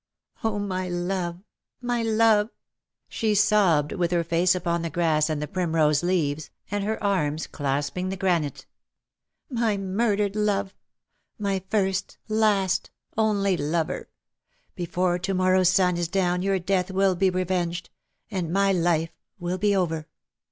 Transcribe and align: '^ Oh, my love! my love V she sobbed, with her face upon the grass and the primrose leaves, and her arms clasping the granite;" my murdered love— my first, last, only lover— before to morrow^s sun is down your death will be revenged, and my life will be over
'^ 0.37 0.43
Oh, 0.43 0.57
my 0.57 0.89
love! 0.89 1.43
my 1.79 2.01
love 2.01 2.47
V 2.47 2.53
she 3.07 3.35
sobbed, 3.35 3.91
with 3.91 4.09
her 4.09 4.23
face 4.23 4.55
upon 4.55 4.81
the 4.81 4.89
grass 4.89 5.29
and 5.29 5.39
the 5.39 5.47
primrose 5.47 6.01
leaves, 6.01 6.49
and 6.71 6.83
her 6.83 6.97
arms 7.03 7.45
clasping 7.45 8.09
the 8.09 8.17
granite;" 8.17 8.65
my 9.51 9.77
murdered 9.77 10.35
love— 10.35 10.73
my 11.47 11.61
first, 11.69 12.17
last, 12.27 12.89
only 13.15 13.55
lover— 13.55 14.09
before 14.75 15.19
to 15.19 15.35
morrow^s 15.35 15.67
sun 15.71 15.97
is 15.97 16.07
down 16.07 16.41
your 16.41 16.57
death 16.57 16.89
will 16.89 17.13
be 17.15 17.29
revenged, 17.29 17.91
and 18.31 18.51
my 18.51 18.71
life 18.71 19.11
will 19.37 19.59
be 19.59 19.75
over 19.75 20.07